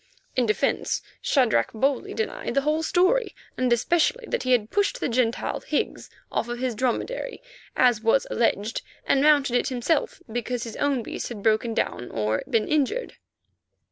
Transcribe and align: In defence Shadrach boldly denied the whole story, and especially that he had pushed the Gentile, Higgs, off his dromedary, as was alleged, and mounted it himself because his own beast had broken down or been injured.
In 0.35 0.47
defence 0.47 1.03
Shadrach 1.21 1.73
boldly 1.73 2.15
denied 2.15 2.55
the 2.55 2.61
whole 2.61 2.81
story, 2.81 3.35
and 3.55 3.71
especially 3.71 4.25
that 4.29 4.41
he 4.41 4.51
had 4.51 4.71
pushed 4.71 4.99
the 4.99 5.07
Gentile, 5.07 5.59
Higgs, 5.59 6.09
off 6.31 6.47
his 6.47 6.73
dromedary, 6.73 7.39
as 7.75 8.01
was 8.01 8.25
alleged, 8.31 8.81
and 9.05 9.21
mounted 9.21 9.55
it 9.55 9.67
himself 9.67 10.19
because 10.31 10.63
his 10.63 10.75
own 10.77 11.03
beast 11.03 11.27
had 11.29 11.43
broken 11.43 11.75
down 11.75 12.09
or 12.09 12.41
been 12.49 12.67
injured. 12.67 13.17